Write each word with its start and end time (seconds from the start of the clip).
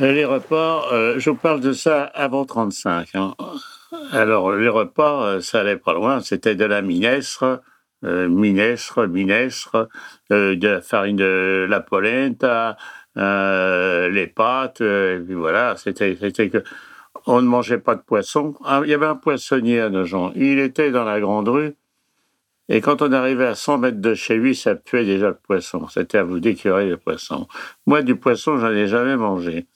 Les 0.00 0.24
repas, 0.24 0.88
euh, 0.92 1.18
je 1.18 1.30
vous 1.30 1.36
parle 1.36 1.60
de 1.60 1.72
ça 1.72 2.02
avant 2.02 2.44
35. 2.44 3.10
hein. 3.14 3.34
Alors, 4.10 4.52
les 4.52 4.68
repas, 4.68 5.24
euh, 5.26 5.40
ça 5.40 5.60
allait 5.60 5.76
pas 5.76 5.92
loin. 5.94 6.20
C'était 6.20 6.56
de 6.56 6.64
la 6.64 6.82
minestre, 6.82 7.62
euh, 8.04 8.28
minestre, 8.28 9.06
minestre, 9.06 9.88
euh, 10.32 10.56
de 10.56 10.68
la 10.68 10.80
farine 10.80 11.16
de 11.16 11.66
la 11.68 11.80
polenta, 11.80 12.76
les 13.16 14.26
pâtes, 14.26 14.80
et 14.80 15.20
puis 15.24 15.34
voilà. 15.34 15.76
C'était, 15.76 16.16
c'était 16.20 16.50
que 16.50 16.64
on 17.26 17.40
ne 17.40 17.46
mangeait 17.46 17.78
pas 17.78 17.94
de 17.94 18.02
poisson. 18.02 18.54
Ah, 18.64 18.82
il 18.84 18.90
y 18.90 18.94
avait 18.94 19.06
un 19.06 19.14
poissonnier 19.14 19.80
à 19.80 19.90
Nogent. 19.90 20.32
Il 20.34 20.58
était 20.58 20.90
dans 20.90 21.04
la 21.04 21.20
grande 21.20 21.48
rue. 21.48 21.74
Et 22.68 22.80
quand 22.80 23.02
on 23.02 23.12
arrivait 23.12 23.46
à 23.46 23.54
100 23.54 23.78
mètres 23.78 24.00
de 24.00 24.14
chez 24.14 24.36
lui, 24.36 24.56
ça 24.56 24.74
puait 24.74 25.04
déjà 25.04 25.28
le 25.28 25.36
poisson. 25.36 25.86
C'était 25.88 26.18
à 26.18 26.24
vous 26.24 26.40
d'écurer 26.40 26.88
le 26.88 26.96
poisson. 26.96 27.46
Moi, 27.86 28.02
du 28.02 28.16
poisson, 28.16 28.58
j'en 28.58 28.70
ai 28.70 28.88
jamais 28.88 29.16
mangé. 29.16 29.66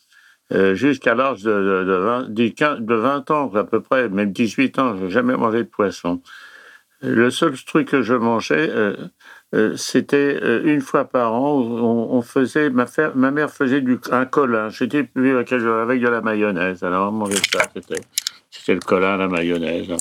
Euh, 0.53 0.75
jusqu'à 0.75 1.15
l'âge 1.15 1.43
de, 1.43 1.51
de, 1.53 1.85
de, 1.85 1.93
20, 1.93 2.31
du 2.31 2.55
15 2.55 2.81
de 2.81 2.95
20 2.95 3.31
ans, 3.31 3.55
à 3.55 3.65
peu 3.65 3.81
près, 3.81 4.09
même 4.09 4.33
18 4.33 4.79
ans, 4.79 4.97
je 4.97 5.05
n'ai 5.05 5.11
jamais 5.11 5.37
mangé 5.37 5.59
de 5.59 5.69
poisson. 5.69 6.23
Le 7.01 7.31
seul 7.31 7.55
truc 7.65 7.89
que 7.89 8.03
je 8.03 8.15
mangeais, 8.15 8.71
euh, 8.71 8.97
euh, 9.55 9.77
c'était 9.77 10.39
euh, 10.43 10.63
une 10.65 10.81
fois 10.81 11.05
par 11.05 11.35
an, 11.35 11.59
on, 11.61 12.17
on 12.17 12.23
faisait, 12.23 12.71
ma, 12.71 12.87
fer- 12.87 13.13
ma 13.15 13.31
mère 13.31 13.51
faisait 13.51 13.81
du, 13.81 13.99
un 14.11 14.25
colin. 14.25 14.69
J'étais 14.71 15.09
avec, 15.15 16.01
de 16.01 16.09
la 16.09 16.21
mayonnaise. 16.23 16.83
Alors 16.83 17.11
on 17.11 17.13
mangeait 17.13 17.37
ça, 17.53 17.63
c'était, 18.51 18.75
le 18.75 18.81
colin 18.81 19.17
la 19.17 19.29
mayonnaise. 19.29 19.95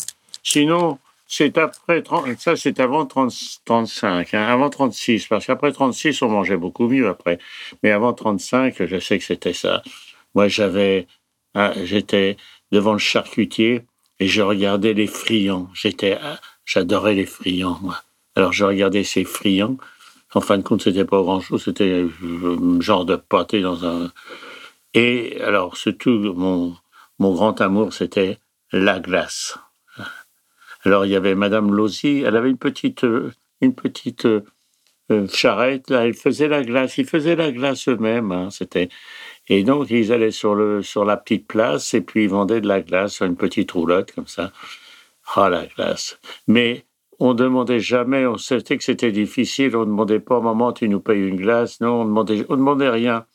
Sinon, 0.43 0.97
c'est 1.27 1.58
après 1.58 2.02
30, 2.02 2.39
ça 2.39 2.55
c'est 2.55 2.80
avant 2.80 3.05
30, 3.05 3.33
35, 3.66 4.33
hein, 4.33 4.47
avant 4.47 4.69
36, 4.69 5.27
parce 5.27 5.45
qu'après 5.45 5.71
36, 5.73 6.21
on 6.21 6.30
mangeait 6.30 6.58
beaucoup 6.58 6.88
mieux 6.88 7.08
après. 7.08 7.38
Mais 7.83 7.91
avant 7.91 8.14
35, 8.14 8.86
je 8.86 8.99
sais 8.99 9.19
que 9.19 9.25
c'était 9.25 9.53
ça. 9.53 9.83
Moi, 10.38 10.49
j'avais, 10.49 11.07
ah, 11.55 11.73
j'étais 11.83 12.38
devant 12.71 12.93
le 12.93 12.99
charcutier 12.99 13.81
et 14.19 14.27
je 14.27 14.43
regardais 14.43 14.93
les 14.93 15.07
friands. 15.07 15.67
J'étais, 15.73 16.16
ah, 16.21 16.39
j'adorais 16.63 17.16
les 17.16 17.25
friands. 17.25 17.81
Alors, 18.35 18.53
je 18.53 18.63
regardais 18.63 19.03
ces 19.03 19.23
friands. 19.23 19.77
En 20.35 20.41
fin 20.41 20.59
de 20.59 20.61
compte, 20.61 20.83
c'était 20.83 21.05
pas 21.05 21.23
grand 21.23 21.39
chose. 21.41 21.63
C'était 21.63 22.05
un 22.43 22.80
genre 22.81 23.03
de 23.03 23.15
pâté 23.15 23.61
dans 23.61 23.83
un. 23.83 24.11
Et 24.93 25.41
alors, 25.41 25.75
surtout, 25.75 26.19
mon, 26.35 26.75
mon 27.17 27.33
grand 27.33 27.59
amour, 27.59 27.91
c'était 27.91 28.38
la 28.71 28.99
glace. 28.99 29.58
Alors, 30.83 31.08
il 31.08 31.13
y 31.13 31.15
avait 31.15 31.33
Madame 31.33 31.73
Lozzy. 31.73 32.21
Elle 32.23 32.35
avait 32.35 32.52
une 32.52 32.59
petite, 32.59 33.05
euh, 33.05 33.33
une 33.61 33.73
petite 33.73 34.27
euh, 34.27 34.45
euh, 35.09 35.27
charrette. 35.30 35.89
Là, 35.89 36.05
elle 36.05 36.13
faisait 36.13 36.47
la 36.47 36.61
glace. 36.61 36.99
Ils 36.99 37.08
faisaient 37.08 37.35
la 37.35 37.52
glace 37.52 37.88
eux-mêmes. 37.88 38.31
hein, 38.31 38.52
C'était. 38.52 38.89
Et 39.49 39.63
donc, 39.63 39.89
ils 39.89 40.11
allaient 40.11 40.31
sur, 40.31 40.55
le, 40.55 40.81
sur 40.81 41.05
la 41.05 41.17
petite 41.17 41.47
place 41.47 41.93
et 41.93 42.01
puis 42.01 42.23
ils 42.23 42.29
vendaient 42.29 42.61
de 42.61 42.67
la 42.67 42.81
glace 42.81 43.13
sur 43.13 43.25
une 43.25 43.37
petite 43.37 43.71
roulotte 43.71 44.11
comme 44.13 44.27
ça. 44.27 44.51
Ah, 45.35 45.49
la 45.49 45.65
glace. 45.65 46.19
Mais 46.47 46.85
on 47.19 47.30
ne 47.30 47.37
demandait 47.37 47.80
jamais, 47.80 48.25
on 48.25 48.37
savait 48.37 48.77
que 48.77 48.83
c'était 48.83 49.11
difficile, 49.11 49.75
on 49.75 49.81
ne 49.81 49.86
demandait 49.86 50.19
pas, 50.19 50.39
maman, 50.39 50.73
tu 50.73 50.87
nous 50.89 50.99
payes 50.99 51.27
une 51.27 51.37
glace? 51.37 51.81
Non, 51.81 52.02
on 52.02 52.03
ne 52.03 52.09
demandait, 52.09 52.45
on 52.49 52.57
demandait 52.57 52.89
rien. 52.89 53.25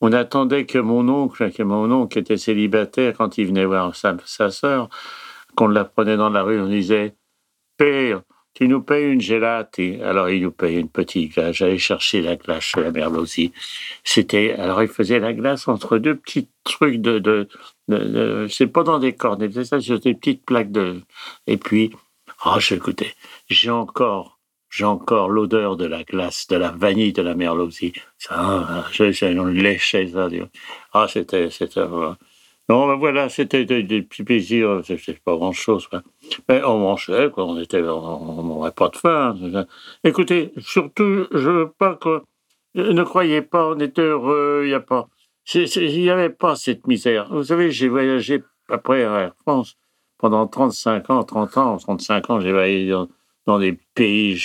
On 0.00 0.12
attendait 0.12 0.66
que 0.66 0.78
mon 0.78 1.08
oncle, 1.08 1.50
que 1.50 1.62
mon 1.62 1.90
oncle 1.90 2.18
était 2.18 2.36
célibataire 2.36 3.14
quand 3.16 3.38
il 3.38 3.46
venait 3.46 3.64
voir 3.64 3.96
sa, 3.96 4.16
sa 4.26 4.50
sœur, 4.50 4.88
qu'on 5.56 5.68
la 5.68 5.84
prenait 5.84 6.18
dans 6.18 6.28
la 6.28 6.42
rue, 6.42 6.60
on 6.60 6.68
disait, 6.68 7.16
Père, 7.78 8.22
tu 8.56 8.68
nous 8.68 8.80
payes 8.80 9.12
une 9.12 9.20
gelate. 9.20 9.78
Alors, 10.02 10.30
il 10.30 10.42
nous 10.42 10.50
payait 10.50 10.80
une 10.80 10.88
petite 10.88 11.34
glace. 11.34 11.56
J'allais 11.56 11.76
chercher 11.76 12.22
la 12.22 12.36
glace 12.36 12.64
chez 12.64 12.80
la 12.80 12.90
mère. 12.90 13.10
C'était, 14.02 14.54
alors, 14.54 14.82
il 14.82 14.88
faisait 14.88 15.18
la 15.18 15.34
glace 15.34 15.68
entre 15.68 15.98
deux 15.98 16.16
petits 16.16 16.48
trucs 16.64 17.02
de, 17.02 17.18
de, 17.18 17.48
de, 17.88 18.46
c'est 18.48 18.66
pas 18.66 18.82
dans 18.82 18.98
des 18.98 19.12
cornets, 19.12 19.50
c'est 19.52 19.64
ça, 19.64 19.78
sur 19.78 20.00
des 20.00 20.14
petites 20.14 20.44
plaques 20.46 20.72
de, 20.72 21.02
et 21.46 21.58
puis, 21.58 21.92
oh, 22.46 22.58
j'écoutais, 22.58 23.12
j'ai 23.50 23.68
encore, 23.68 24.38
j'ai 24.70 24.84
encore 24.84 25.28
l'odeur 25.28 25.76
de 25.76 25.84
la 25.84 26.02
glace, 26.02 26.46
de 26.48 26.56
la 26.56 26.70
vanille 26.70 27.12
de 27.12 27.20
la 27.20 27.34
merlottie. 27.34 27.92
Ça, 28.16 28.86
je, 28.90 29.12
je, 29.12 29.38
on 29.38 29.44
léchait 29.44 30.08
ça. 30.08 30.28
Ah, 30.94 31.06
c'était, 31.12 31.50
c'était, 31.50 31.82
non, 32.68 32.88
ben 32.88 32.96
voilà, 32.96 33.28
c'était 33.28 33.64
des, 33.64 34.02
petits 34.02 34.24
plaisirs, 34.24 34.80
c'était 34.84 35.14
pas 35.24 35.36
grand 35.36 35.52
chose, 35.52 35.88
Mais 36.48 36.62
on 36.64 36.78
mangeait, 36.80 37.30
quoi, 37.30 37.46
on 37.46 37.58
était, 37.60 37.80
on 37.80 38.42
n'aurait 38.42 38.72
pas 38.72 38.88
de 38.88 38.96
faim. 38.96 39.36
Écoutez, 40.02 40.52
surtout, 40.58 41.26
je 41.32 41.48
veux 41.48 41.70
pas 41.70 41.94
que, 41.94 42.22
ne 42.74 43.02
croyez 43.04 43.42
pas, 43.42 43.68
on 43.68 43.78
était 43.78 44.02
heureux, 44.02 44.62
il 44.64 44.68
n'y 44.68 44.74
a 44.74 44.80
pas, 44.80 45.08
c'est- 45.44 45.66
c'est- 45.66 45.84
il 45.84 46.00
n'y 46.00 46.10
avait 46.10 46.30
pas 46.30 46.56
cette 46.56 46.86
misère. 46.88 47.28
Vous 47.30 47.44
savez, 47.44 47.70
j'ai 47.70 47.88
voyagé 47.88 48.42
après 48.68 49.04
à 49.04 49.20
Air 49.20 49.34
France 49.42 49.76
pendant 50.18 50.46
35 50.48 51.08
ans, 51.10 51.22
30 51.22 51.56
ans, 51.58 51.76
35 51.76 52.30
ans, 52.30 52.40
j'ai 52.40 52.52
voyagé 52.52 52.92
dans 53.46 53.58
des 53.60 53.78
pays, 53.94 54.36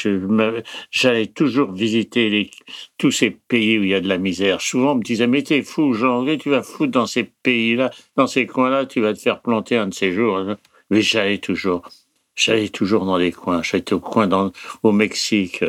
j'allais 0.92 1.28
toujours 1.28 1.72
visiter 1.72 2.52
tous 2.98 3.12
ces 3.12 3.32
pays 3.32 3.80
où 3.80 3.84
il 3.84 3.90
y 3.90 3.96
a 3.96 4.02
de 4.02 4.08
la 4.08 4.20
misère. 4.20 4.62
Souvent, 4.62 4.92
on 4.92 4.96
me 4.96 5.04
disait, 5.04 5.28
mais 5.28 5.42
t'es 5.42 5.64
fou, 5.64 5.94
Jean, 5.94 6.26
tu 6.38 6.50
vas 6.52 6.62
foutre 6.62 6.92
dans 6.92 7.08
ces 7.08 7.24
pays-là, 7.24 7.90
dans 8.16 8.28
ces 8.28 8.46
coins-là, 8.46 8.86
tu 8.86 9.02
vas 9.02 9.14
te 9.14 9.20
faire 9.20 9.42
planter 9.42 9.78
un 9.78 9.88
de 9.88 9.94
ces 9.94 10.12
jours. 10.14 10.44
Mais 10.92 11.02
j'allais 11.02 11.40
toujours, 11.40 11.82
j'allais 12.36 12.70
toujours 12.70 13.06
dans 13.06 13.18
les 13.18 13.32
coins. 13.32 13.64
J'allais 13.64 13.92
au 13.94 14.00
coin 14.00 14.52
au 14.84 14.92
Mexique, 14.92 15.64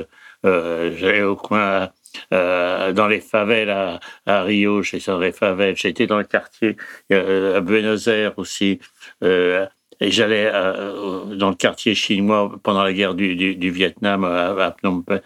euh, 0.45 0.95
j'allais 0.99 1.23
au 1.23 1.37
coin 1.37 1.91
euh, 2.35 2.93
dans 2.93 3.09
les 3.09 3.21
favelles 3.21 3.71
à, 3.71 4.01
à 4.27 4.43
Rio, 4.43 4.83
j'étais 4.83 5.11
dans 5.11 5.19
les 5.19 5.33
favelles, 5.33 5.77
j'étais 5.77 6.07
dans 6.07 6.19
le 6.19 6.25
quartier 6.25 6.77
euh, 7.13 7.57
à 7.57 7.61
Buenos 7.61 8.09
Aires 8.09 8.39
aussi. 8.39 8.81
Euh, 10.03 10.07
et 10.07 10.11
j'allais 10.11 10.51
euh, 10.53 11.35
dans 11.37 11.51
le 11.51 11.57
quartier 11.57 11.95
chinois 11.95 12.59
pendant 12.63 12.83
la 12.83 12.93
guerre 12.93 13.15
du, 13.15 13.71
Vietnam 13.71 14.25
à, 14.25 14.49
à 14.51 14.73
Phnom 14.73 15.03
Penh. 15.03 15.21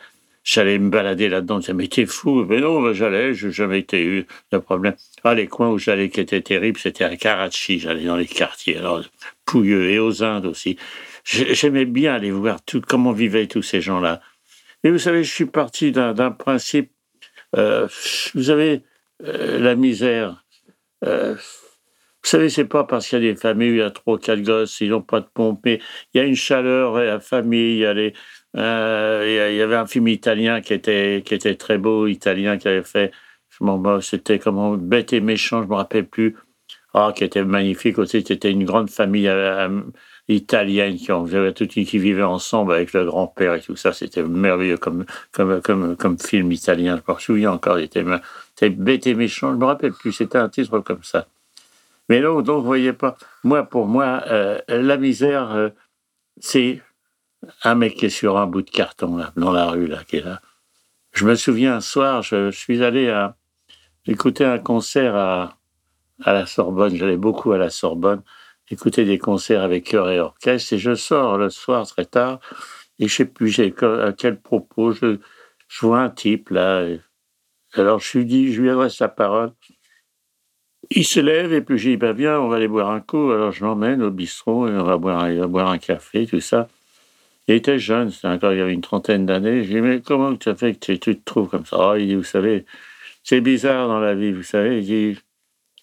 J'allais 0.45 0.79
me 0.79 0.91
balader 0.91 1.29
là-dedans. 1.29 1.57
Je 1.57 1.61
disais, 1.63 1.73
mais 1.73 1.89
t'es 1.89 2.07
fou. 2.07 2.45
Mais 2.45 2.61
non, 2.61 2.93
j'allais, 2.93 3.35
je 3.35 3.49
n'ai 3.49 3.53
jamais 3.53 3.81
été 3.81 4.05
eu 4.05 4.27
de 4.53 4.59
problème. 4.59 4.95
Ah, 5.25 5.35
les 5.35 5.49
coins 5.49 5.71
où 5.71 5.79
j'allais 5.79 6.09
qui 6.09 6.21
étaient 6.21 6.41
terribles, 6.41 6.79
c'était 6.79 7.03
à 7.05 7.17
Karachi. 7.17 7.81
J'allais 7.81 8.05
dans 8.05 8.17
les 8.17 8.27
quartiers, 8.27 8.77
alors 8.77 9.03
pouilleux, 9.45 9.91
et 9.91 9.99
aux 9.99 10.23
Indes 10.23 10.47
aussi. 10.47 10.77
J'ai- 11.25 11.53
J'aimais 11.55 11.85
bien 11.85 12.15
aller 12.15 12.31
voir 12.31 12.61
comment 12.87 13.11
vivaient 13.13 13.49
tous 13.49 13.63
ces 13.63 13.81
gens-là. 13.81 14.21
Et 14.85 14.91
vous 14.91 15.01
savez, 15.01 15.25
je 15.25 15.33
suis 15.33 15.47
parti 15.47 15.91
d'un 15.91 16.31
principe. 16.31 16.93
euh, 17.57 17.89
vous 18.35 18.43
savez, 18.45 18.83
euh, 19.25 19.59
la 19.59 19.75
misère. 19.75 20.45
Vous 22.27 22.31
savez, 22.31 22.51
c'est 22.51 22.65
pas 22.65 22.83
parce 22.83 23.07
qu'il 23.07 23.23
y 23.23 23.29
a 23.29 23.33
des 23.33 23.39
familles 23.39 23.71
où 23.71 23.75
il 23.75 23.79
y 23.79 23.83
a 23.83 23.91
trois, 23.93 24.19
quatre 24.19 24.43
gosses, 24.43 24.81
ils 24.81 24.91
n'ont 24.91 25.01
pas 25.01 25.21
de 25.21 25.29
pompe, 25.33 25.61
mais 25.65 25.81
il 26.13 26.19
y 26.19 26.21
a 26.21 26.27
une 26.27 26.35
chaleur 26.35 26.99
et 27.01 27.07
la 27.07 27.21
famille. 27.21 27.75
Il 27.75 27.79
y, 27.79 27.87
a 27.87 27.95
les, 27.95 28.15
euh, 28.57 29.49
il 29.53 29.57
y 29.57 29.63
avait 29.63 29.77
un 29.77 29.87
film 29.87 30.09
italien 30.09 30.61
qui 30.61 30.75
était, 30.75 31.23
très 31.57 31.79
beau, 31.79 32.09
italien, 32.09 32.59
qui 32.59 32.67
avait 32.67 32.83
fait, 32.83 33.13
bats, 33.61 34.01
c'était 34.03 34.41
comment, 34.41 34.77
bête 34.77 35.13
et 35.13 35.21
méchant, 35.21 35.63
je 35.63 35.69
me 35.69 35.77
rappelle 35.77 36.09
plus. 36.09 36.35
Ah, 36.95 37.13
qui 37.15 37.23
était 37.23 37.45
magnifique 37.45 37.99
aussi. 37.99 38.25
C'était 38.27 38.51
une 38.51 38.65
grande 38.65 38.91
famille 38.91 39.29
euh, 39.29 39.83
italienne 40.27 40.97
qui, 40.97 41.13
en 41.13 41.27
toute, 41.53 41.69
qui 41.69 41.99
vivait 41.99 42.23
ensemble 42.25 42.73
avec 42.73 42.93
le 42.93 43.05
grand-père 43.05 43.55
et 43.55 43.61
tout 43.61 43.77
ça. 43.77 43.93
C'était 43.93 44.25
merveilleux 44.25 44.79
comme, 44.79 45.05
film 46.19 46.51
italien. 46.51 47.01
Je 47.07 47.13
me 47.13 47.19
souviens 47.21 47.53
encore. 47.53 47.79
C'était 47.79 48.71
bête 48.71 49.07
et 49.07 49.15
méchant. 49.15 49.53
Je 49.53 49.59
me 49.59 49.65
rappelle 49.67 49.93
plus. 49.93 50.13
C'était 50.13 50.39
un 50.39 50.49
titre 50.49 50.81
comme 50.81 51.05
ça. 51.05 51.29
Mais 52.09 52.21
non, 52.21 52.41
donc, 52.43 52.61
vous 52.61 52.67
voyez 52.67 52.93
pas. 52.93 53.17
Moi, 53.43 53.65
pour 53.65 53.87
moi, 53.87 54.23
euh, 54.29 54.61
la 54.69 54.97
misère, 54.97 55.51
euh, 55.53 55.71
c'est 56.39 56.83
un 57.65 57.75
mec 57.75 57.95
qui 57.97 58.07
est 58.07 58.11
sur 58.11 58.39
un 58.39 58.47
bout 58.47 58.63
de 58.63 58.71
carton, 58.71 59.17
là, 59.17 59.33
dans 59.37 59.53
la 59.53 59.67
rue, 59.67 59.87
là, 59.87 60.05
qui 60.05 60.17
est 60.17 60.23
là. 60.25 60.41
Je 61.13 61.25
me 61.25 61.35
souviens 61.35 61.77
un 61.77 61.81
soir, 61.81 62.23
je, 62.23 62.51
suis 62.51 62.83
allé 62.83 63.09
à 63.09 63.37
écouter 64.07 64.45
un 64.45 64.59
concert 64.59 65.17
à, 65.17 65.59
à 66.23 66.33
la 66.33 66.47
Sorbonne. 66.47 66.95
J'allais 66.95 67.17
beaucoup 67.17 67.53
à 67.53 67.59
la 67.59 67.71
Sorbonne, 67.71 68.23
écouter 68.71 69.05
des 69.05 69.19
concerts 69.19 69.63
avec 69.63 69.85
chœur 69.85 70.11
et 70.11 70.21
orchestre. 70.21 70.75
Et 70.75 70.79
je 70.79 70.95
sors 70.95 71.39
le 71.39 71.51
soir 71.51 71.87
très 71.87 72.05
tard, 72.05 72.41
et 72.99 73.09
je 73.09 73.15
sais 73.15 73.25
plus 73.25 73.49
j'ai- 73.49 73.75
à 73.83 74.13
quel 74.13 74.41
propos. 74.41 74.93
Je, 74.93 75.19
je 75.69 75.87
vois 75.87 76.01
un 76.01 76.11
type 76.11 76.51
là. 76.51 76.87
alors 77.75 78.01
je 78.01 78.19
lui 78.19 78.27
dis, 78.27 78.53
je 78.53 78.63
lui 78.63 78.71
adresse 78.71 79.01
la 79.01 79.09
parole. 79.09 79.53
Il 80.91 81.05
se 81.05 81.21
lève 81.21 81.53
et 81.53 81.63
puis 81.63 81.79
j'ai 81.79 81.91
dit, 81.91 81.97
bah, 81.97 82.13
viens, 82.13 82.41
on 82.41 82.49
va 82.49 82.57
aller 82.57 82.69
boire 82.69 82.91
un 82.91 83.01
coup. 83.01 83.31
Alors 83.31 83.53
je 83.53 83.65
l'emmène 83.65 84.03
au 84.03 84.11
bistrot 84.11 84.69
et 84.69 84.73
on 84.73 84.85
va 84.85 84.97
boire, 84.97 85.33
va 85.33 85.47
boire 85.47 85.69
un 85.69 85.79
café, 85.79 86.27
tout 86.27 86.41
ça. 86.41 86.69
Il 87.49 87.55
était 87.55 87.79
jeune, 87.79 88.11
c'était 88.11 88.29
encore 88.29 88.53
il 88.53 88.59
y 88.59 88.61
avait 88.61 88.73
une 88.73 88.81
trentaine 88.81 89.27
d'années. 89.27 89.63
Je 89.63 89.69
lui 89.69 89.75
dit, 89.75 89.81
mais 89.81 90.01
comment 90.01 90.35
tu 90.37 90.49
as 90.49 90.57
fait 90.57 90.75
que 90.75 90.93
tu, 90.93 90.99
te 90.99 91.25
trouves 91.25 91.49
comme 91.49 91.67
ça? 91.67 91.99
Il 91.99 92.09
dit, 92.09 92.15
vous 92.17 92.25
savez, 92.25 92.65
c'est 93.23 93.41
bizarre 93.41 93.89
dans 93.89 94.01
la 94.01 94.15
vie, 94.15 94.33
vous 94.33 94.43
savez. 94.43 94.79
Il 94.79 94.85
dit, 94.85 95.19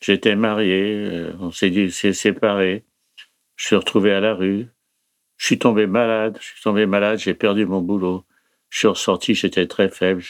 j'étais 0.02 0.36
marié, 0.36 1.08
euh, 1.12 1.34
on 1.40 1.52
s'est 1.52 1.70
dit, 1.70 1.92
s'est 1.92 2.14
séparés. 2.14 2.84
Je 3.56 3.68
suis 3.68 3.76
retrouvé 3.76 4.12
à 4.14 4.20
la 4.20 4.34
rue. 4.34 4.68
Je 5.38 5.46
suis 5.48 5.60
tombé 5.60 5.88
malade, 5.88 6.38
je 6.40 6.48
suis 6.48 6.62
tombé 6.62 6.86
malade, 6.86 7.20
j'ai 7.20 7.34
perdu 7.34 7.66
mon 7.66 7.82
boulot. 7.82 8.24
Je 8.70 8.80
suis 8.80 8.88
ressorti, 8.88 9.36
j'étais 9.36 9.68
très 9.68 9.90
faible. 9.90 10.24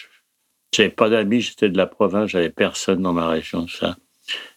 J'avais 0.73 0.89
pas 0.89 1.09
d'amis, 1.09 1.41
j'étais 1.41 1.69
de 1.69 1.77
la 1.77 1.87
province, 1.87 2.31
j'avais 2.31 2.49
personne 2.49 3.01
dans 3.01 3.13
ma 3.13 3.29
région, 3.29 3.67
ça. 3.67 3.95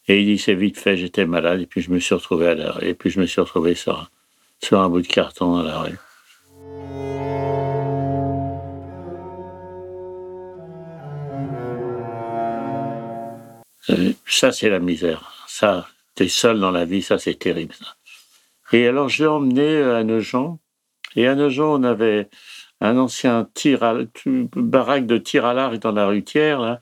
Et 0.09 0.21
il 0.21 0.27
dit, 0.27 0.39
c'est 0.39 0.55
vite 0.55 0.79
fait, 0.79 0.97
j'étais 0.97 1.27
malade, 1.27 1.61
et 1.61 1.67
puis 1.67 1.81
je 1.81 1.91
me 1.91 1.99
suis 1.99 2.15
retrouvé 2.15 2.47
à 2.47 2.55
la 2.55 2.71
rue, 2.71 2.87
et 2.87 2.95
puis 2.95 3.11
je 3.11 3.19
me 3.19 3.27
suis 3.27 3.41
retrouvé 3.41 3.75
sur, 3.75 4.09
un 4.71 4.89
bout 4.89 5.03
de 5.03 5.07
carton 5.07 5.57
à 5.57 5.65
la 5.65 5.81
rue. 5.81 5.99
Euh, 13.91 14.13
ça, 14.27 14.53
c'est 14.53 14.69
la 14.69 14.79
misère. 14.79 15.33
Ça, 15.49 15.89
t'es 16.15 16.29
seul 16.29 16.61
dans 16.61 16.71
la 16.71 16.85
vie, 16.85 17.03
ça, 17.03 17.19
c'est 17.19 17.39
terrible. 17.39 17.75
Et 18.73 18.87
alors, 18.87 19.09
je 19.09 19.25
l'ai 19.25 19.29
emmené 19.29 19.83
à 19.83 20.05
Nogent. 20.05 20.59
Et 21.17 21.27
à 21.27 21.35
Nogent, 21.35 21.81
on 21.81 21.83
avait 21.83 22.29
un 22.81 22.97
ancien 22.97 23.49
tir 23.55 23.81
baraque 24.55 25.07
de 25.07 25.19
tir 25.19 25.45
à 25.47 25.55
l'arc 25.55 25.79
dans 25.79 25.93
la 25.93 26.07
rutière. 26.07 26.61
Là. 26.61 26.81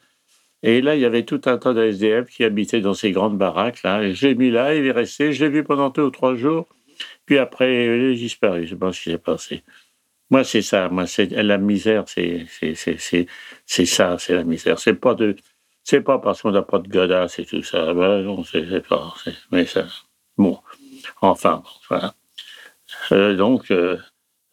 Et 0.66 0.80
là, 0.80 0.94
il 0.96 1.02
y 1.02 1.04
avait 1.04 1.24
tout 1.24 1.42
un 1.44 1.58
tas 1.58 1.74
de 1.74 1.84
SDF 1.84 2.30
qui 2.30 2.42
habitaient 2.42 2.80
dans 2.80 2.94
ces 2.94 3.12
grandes 3.12 3.36
baraques. 3.36 3.82
Là. 3.82 4.00
L'ai 4.02 4.34
mis 4.34 4.50
là, 4.50 4.74
il 4.74 4.86
est 4.86 4.92
resté. 4.92 5.34
Je 5.34 5.44
l'ai 5.44 5.50
vu 5.50 5.62
pendant 5.62 5.90
deux 5.90 6.04
ou 6.04 6.10
trois 6.10 6.36
jours. 6.36 6.66
Puis 7.26 7.36
après, 7.36 7.84
il 7.84 8.12
est 8.12 8.14
disparu. 8.14 8.66
Je 8.66 8.74
pense 8.74 8.98
qu'il 8.98 9.12
s'est 9.12 9.18
passé. 9.18 9.62
Moi, 10.30 10.42
c'est 10.42 10.62
ça. 10.62 10.88
Moi, 10.88 11.04
la 11.30 11.58
misère. 11.58 12.04
C'est 12.08 12.46
c'est 12.48 13.86
ça. 13.86 14.16
C'est 14.18 14.34
la 14.34 14.44
misère. 14.44 14.78
C'est 14.78 14.94
pas 14.94 15.14
de 15.14 15.36
c'est 15.82 16.00
pas 16.00 16.18
parce 16.18 16.40
qu'on 16.40 16.50
n'a 16.50 16.62
pas 16.62 16.78
de 16.78 16.88
godasse 16.88 17.38
et 17.38 17.44
tout 17.44 17.62
ça. 17.62 17.92
Ben 17.92 18.22
non, 18.22 18.42
c'est 18.44 18.80
pas. 18.88 19.14
Mais 19.52 19.66
ça. 19.66 19.86
Bon. 20.38 20.60
Enfin, 21.20 21.62
voilà. 21.90 22.14
Euh, 23.12 23.36
donc, 23.36 23.70
euh, 23.70 23.98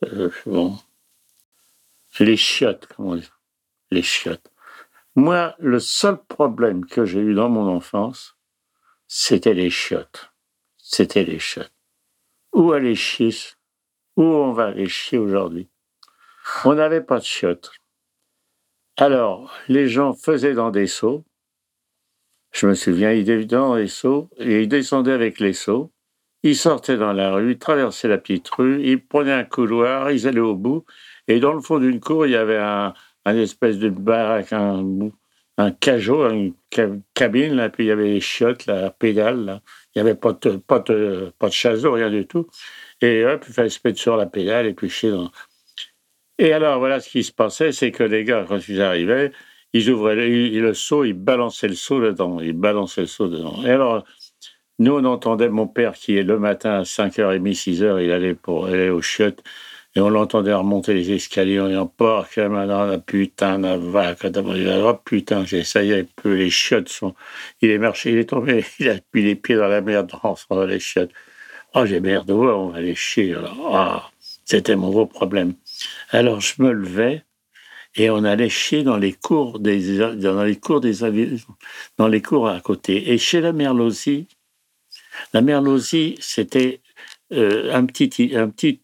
euh, 0.03 0.29
bon. 0.45 0.77
Les 2.19 2.35
chiottes, 2.35 2.87
comme 2.87 3.05
on 3.07 3.15
dit. 3.15 3.29
Les 3.91 4.03
chiottes. 4.03 4.50
Moi, 5.15 5.55
le 5.59 5.79
seul 5.79 6.17
problème 6.23 6.85
que 6.85 7.03
j'ai 7.03 7.19
eu 7.19 7.33
dans 7.33 7.49
mon 7.49 7.67
enfance, 7.67 8.37
c'était 9.07 9.53
les 9.53 9.69
chiottes. 9.69 10.31
C'était 10.77 11.25
les 11.25 11.39
chiottes. 11.39 11.73
Où 12.53 12.71
aller 12.71 12.95
chier? 12.95 13.35
Où 14.15 14.23
on 14.23 14.53
va 14.53 14.67
aller 14.67 14.87
chier 14.87 15.17
aujourd'hui? 15.17 15.69
On 16.63 16.75
n'avait 16.75 17.01
pas 17.01 17.19
de 17.19 17.25
chiottes. 17.25 17.71
Alors, 18.95 19.53
les 19.67 19.89
gens 19.89 20.13
faisaient 20.13 20.53
dans 20.53 20.71
des 20.71 20.87
seaux. 20.87 21.25
Je 22.51 22.67
me 22.67 22.73
souviens, 22.73 23.11
ils 23.11 23.29
étaient 23.29 23.45
dans 23.45 23.75
les 23.75 23.87
seaux 23.87 24.29
et 24.37 24.61
ils 24.61 24.69
descendaient 24.69 25.11
avec 25.11 25.39
les 25.39 25.53
seaux. 25.53 25.91
Ils 26.43 26.57
sortaient 26.57 26.97
dans 26.97 27.13
la 27.13 27.33
rue, 27.33 27.51
ils 27.51 27.59
traversaient 27.59 28.07
la 28.07 28.17
petite 28.17 28.49
rue, 28.49 28.81
ils 28.83 29.05
prenaient 29.05 29.31
un 29.31 29.43
couloir, 29.43 30.09
ils 30.11 30.27
allaient 30.27 30.39
au 30.39 30.55
bout. 30.55 30.85
Et 31.27 31.39
dans 31.39 31.53
le 31.53 31.61
fond 31.61 31.79
d'une 31.79 31.99
cour, 31.99 32.25
il 32.25 32.31
y 32.31 32.35
avait 32.35 32.57
un, 32.57 32.93
espèce 33.25 33.77
de 33.77 33.89
baraque, 33.89 34.53
un, 34.53 35.71
cajot, 35.79 36.29
une 36.29 36.53
cabine, 37.13 37.55
là, 37.55 37.69
puis 37.69 37.85
il 37.85 37.87
y 37.87 37.91
avait 37.91 38.09
les 38.09 38.21
chiottes, 38.21 38.65
la 38.65 38.89
pédale. 38.89 39.45
Là. 39.45 39.61
Il 39.93 40.01
n'y 40.01 40.09
avait 40.09 40.17
pas 40.17 40.33
de, 40.33 40.57
pas, 40.57 40.79
de, 40.79 41.31
pas 41.37 41.49
de 41.49 41.87
rien 41.87 42.09
du 42.09 42.25
tout. 42.25 42.47
Et 43.01 43.25
hop, 43.25 43.43
il 43.47 43.53
fallait 43.53 43.69
se 43.69 43.79
mettre 43.85 43.99
sur 43.99 44.17
la 44.17 44.25
pédale 44.25 44.65
et 44.67 44.73
puis 44.73 44.89
chier 44.89 45.11
dans, 45.11 45.31
et 46.41 46.53
alors, 46.53 46.79
voilà 46.79 46.99
ce 46.99 47.07
qui 47.07 47.23
se 47.23 47.31
passait, 47.31 47.71
c'est 47.71 47.91
que 47.91 48.03
les 48.03 48.23
gars, 48.23 48.45
quand 48.47 48.67
ils 48.67 48.81
arrivaient, 48.81 49.31
ils 49.73 49.91
ouvraient 49.91 50.15
le, 50.15 50.73
seau, 50.73 51.03
ils 51.03 51.13
balançaient 51.13 51.67
le 51.67 51.75
seau 51.75 52.01
dedans, 52.01 52.39
ils 52.39 52.53
balançaient 52.53 53.01
le 53.01 53.07
seau 53.07 53.27
dedans. 53.27 53.63
Et 53.63 53.69
alors, 53.69 54.03
nous, 54.79 54.93
on 54.93 55.05
entendait 55.05 55.49
mon 55.49 55.67
père 55.67 55.93
qui 55.93 56.13
le 56.23 56.39
matin 56.39 56.79
à 56.79 56.81
5h30, 56.81 57.43
6h, 57.43 58.03
il 58.03 58.11
allait 58.11 58.33
pour 58.33 58.65
aller 58.65 58.89
aux 58.89 59.03
chiottes, 59.03 59.43
et 59.95 59.99
on 59.99 60.09
l'entendait 60.09 60.53
remonter 60.53 60.93
les 60.93 61.11
escaliers 61.11 61.59
en 61.59 61.67
disant 61.67 61.87
Porc, 61.87 62.27
la 62.37 62.97
putain, 62.99 63.57
la 63.57 63.77
vache, 63.77 64.19
oh 64.23 64.93
putain, 65.03 65.43
est, 65.43 66.09
peu, 66.15 66.33
les 66.33 66.49
chiottes 66.49 66.89
sont. 66.89 67.13
Il 67.61 67.69
est 67.71 67.77
marché, 67.77 68.11
il 68.11 68.17
est 68.17 68.29
tombé, 68.29 68.63
il 68.79 68.89
a 68.89 68.95
mis 69.13 69.23
les 69.23 69.35
pieds 69.35 69.55
dans 69.55 69.67
la 69.67 69.81
merde 69.81 70.11
dans 70.49 70.65
les 70.65 70.79
chiottes. 70.79 71.11
Oh, 71.73 71.85
j'ai 71.85 71.99
merde, 71.99 72.31
on 72.31 72.69
va 72.69 72.81
les 72.81 72.95
chier. 72.95 73.33
Alors, 73.33 73.75
ah, 73.75 74.11
c'était 74.45 74.75
mon 74.75 74.89
gros 74.89 75.05
problème. 75.05 75.53
Alors 76.11 76.41
je 76.41 76.61
me 76.61 76.71
levais 76.71 77.23
et 77.95 78.09
on 78.09 78.23
allait 78.23 78.49
chier 78.49 78.83
dans 78.83 78.97
les 78.97 79.13
cours 79.13 79.59
des 79.59 79.97
dans 80.15 80.43
les 80.43 80.57
cours 80.57 80.81
des 80.81 80.93
dans 81.97 82.07
les 82.07 82.21
cours 82.21 82.47
à 82.47 82.59
côté. 82.61 83.11
Et 83.11 83.17
chez 83.17 83.41
la 83.41 83.53
Merlosie, 83.53 84.27
la 85.33 85.41
Merlosie, 85.41 86.17
c'était 86.19 86.81
euh, 87.33 87.73
un 87.73 87.85
petit 87.85 88.35
un 88.35 88.49
petit, 88.49 88.81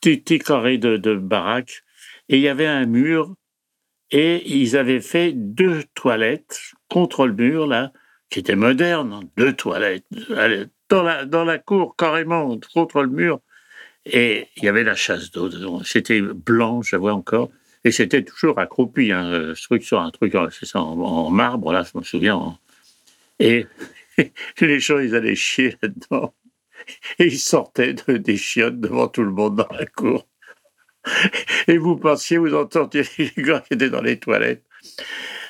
petit, 0.00 0.38
carré 0.38 0.78
de, 0.78 0.96
de 0.96 1.14
baraque 1.14 1.82
et 2.28 2.36
il 2.36 2.42
y 2.42 2.48
avait 2.48 2.66
un 2.66 2.86
mur 2.86 3.34
et 4.10 4.42
ils 4.50 4.76
avaient 4.76 5.00
fait 5.00 5.32
deux 5.32 5.84
toilettes 5.94 6.72
contre 6.88 7.26
le 7.26 7.34
mur 7.34 7.66
là 7.66 7.92
qui 8.30 8.40
était 8.40 8.56
moderne, 8.56 9.28
deux 9.36 9.54
toilettes 9.54 10.06
dans 10.88 11.02
la 11.02 11.24
dans 11.24 11.44
la 11.44 11.58
cour 11.58 11.96
carrément 11.96 12.58
contre 12.74 13.02
le 13.02 13.10
mur 13.10 13.40
et 14.10 14.48
il 14.56 14.64
y 14.64 14.68
avait 14.68 14.84
la 14.84 14.94
chasse 14.94 15.30
d'eau 15.30 15.82
C'était 15.84 16.20
blanc, 16.20 16.82
je 16.82 16.96
vois 16.96 17.12
encore. 17.12 17.50
Et 17.84 17.92
c'était 17.92 18.24
toujours 18.24 18.58
accroupi, 18.58 19.12
hein, 19.12 19.52
truc 19.54 19.84
sur 19.84 20.00
un 20.00 20.10
truc 20.10 20.34
ça, 20.62 20.80
en, 20.80 21.30
marbre, 21.30 21.72
là, 21.72 21.84
je 21.84 21.96
me 21.96 22.02
souviens. 22.02 22.58
Et 23.38 23.66
les 24.60 24.80
gens, 24.80 24.98
ils 24.98 25.14
allaient 25.14 25.34
chier 25.34 25.76
là-dedans. 25.82 26.34
Et 27.18 27.26
ils 27.26 27.38
sortaient 27.38 27.94
de, 27.94 28.16
des 28.16 28.36
chiottes 28.36 28.80
devant 28.80 29.08
tout 29.08 29.22
le 29.22 29.30
monde 29.30 29.56
dans 29.56 29.76
la 29.76 29.86
cour. 29.86 30.26
Et 31.66 31.78
vous 31.78 31.96
pensiez, 31.96 32.38
vous 32.38 32.54
entendiez 32.54 33.04
les 33.18 33.32
gars 33.36 33.60
qui 33.60 33.74
étaient 33.74 33.90
dans 33.90 34.02
les 34.02 34.18
toilettes. 34.18 34.64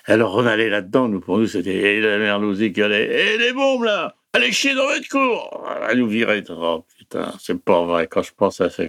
Alors 0.05 0.37
on 0.37 0.47
allait 0.47 0.71
là-dedans, 0.71 1.09
nous, 1.09 1.21
pour 1.21 1.39
nous, 1.39 1.47
c'était 1.47 2.01
la 2.01 2.39
nous 2.39 2.57
qui 2.57 2.83
allait, 2.83 3.07
et 3.07 3.35
eh, 3.35 3.39
les 3.39 3.53
bombes 3.53 3.85
là, 3.85 4.17
allez 4.33 4.53
chier 4.53 4.75
dans 4.75 4.87
votre 4.87 5.09
cour. 5.09 5.69
Elle 5.89 5.99
nous 5.99 6.09
virait. 6.09 6.43
Oh, 6.49 6.85
c'est 7.41 7.63
pas 7.63 7.85
vrai 7.85 8.07
quand 8.07 8.23
je 8.23 8.33
pense 8.35 8.61
à 8.61 8.71
ça. 8.71 8.85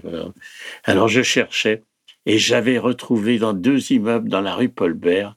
Alors 0.86 1.08
je 1.08 1.22
cherchais 1.22 1.84
et 2.25 2.38
j'avais 2.38 2.77
retrouvé 2.77 3.38
dans 3.38 3.53
deux 3.53 3.91
immeubles 3.91 4.29
dans 4.29 4.41
la 4.41 4.56
rue 4.56 4.70
Paulbert, 4.70 5.36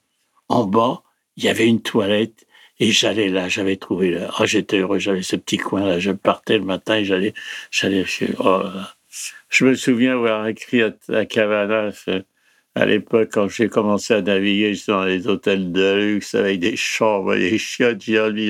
en 0.49 0.65
bas, 0.65 1.03
il 1.37 1.45
y 1.45 1.49
avait 1.49 1.67
une 1.67 1.83
toilette 1.83 2.47
et 2.79 2.91
j'allais 2.91 3.29
là, 3.29 3.49
j'avais 3.49 3.77
trouvé 3.77 4.11
là. 4.11 4.31
Oh, 4.41 4.47
j'étais 4.47 4.79
heureux, 4.79 4.99
j'avais 4.99 5.23
ce 5.23 5.37
petit 5.37 5.59
coin 5.59 5.87
là. 5.87 5.99
Je 5.99 6.11
partais 6.13 6.59
le 6.59 6.65
matin 6.65 6.97
et 6.97 7.05
j'allais, 7.05 7.35
j'allais 7.71 8.05
oh, 8.39 8.63
Je 9.51 9.65
me 9.65 9.75
souviens 9.75 10.15
avoir 10.15 10.47
écrit 10.49 10.83
à, 10.83 10.93
à 11.09 11.25
Cavanas 11.27 12.09
à 12.75 12.87
l'époque 12.87 13.31
quand 13.33 13.49
j'ai 13.49 13.69
commencé 13.69 14.15
à 14.15 14.23
naviguer 14.23 14.75
dans 14.89 15.05
les 15.05 15.27
hôtels 15.29 15.73
de 15.73 15.95
luxe 15.95 16.35
avec 16.35 16.61
des 16.61 16.77
chambres, 16.77 17.35
des 17.35 17.59
chiottes, 17.59 18.03
j'ai 18.03 18.33
dit, 18.33 18.49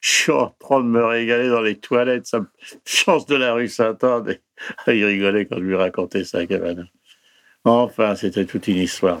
je 0.00 0.10
suis 0.10 0.32
en 0.32 0.54
train 0.58 0.82
me 0.82 1.04
régaler 1.04 1.48
dans 1.48 1.62
les 1.62 1.76
toilettes, 1.76 2.26
ça 2.26 2.40
me 2.40 2.46
chance 2.84 3.26
de 3.26 3.36
la 3.36 3.54
rue 3.54 3.68
Saint-Anne. 3.68 4.36
Il 4.86 5.04
rigolait 5.04 5.46
quand 5.46 5.56
je 5.56 5.62
lui 5.62 5.74
racontais 5.74 6.24
ça 6.24 6.38
à 6.38 6.44
Enfin, 7.64 8.14
c'était 8.14 8.44
toute 8.44 8.68
une 8.68 8.78
histoire. 8.78 9.20